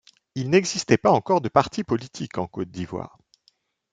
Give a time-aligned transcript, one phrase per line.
[0.33, 3.19] Il n'existait pas encore de partis politiques en Côte-d'Ivoire.